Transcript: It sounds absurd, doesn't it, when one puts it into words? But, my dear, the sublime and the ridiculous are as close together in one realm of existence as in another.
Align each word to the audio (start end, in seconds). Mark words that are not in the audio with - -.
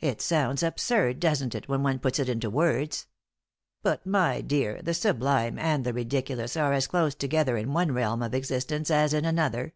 It 0.00 0.22
sounds 0.22 0.62
absurd, 0.62 1.20
doesn't 1.20 1.54
it, 1.54 1.68
when 1.68 1.82
one 1.82 1.98
puts 1.98 2.18
it 2.18 2.30
into 2.30 2.48
words? 2.48 3.06
But, 3.82 4.06
my 4.06 4.40
dear, 4.40 4.80
the 4.80 4.94
sublime 4.94 5.58
and 5.58 5.84
the 5.84 5.92
ridiculous 5.92 6.56
are 6.56 6.72
as 6.72 6.86
close 6.86 7.14
together 7.14 7.58
in 7.58 7.74
one 7.74 7.92
realm 7.92 8.22
of 8.22 8.32
existence 8.32 8.90
as 8.90 9.12
in 9.12 9.26
another. 9.26 9.74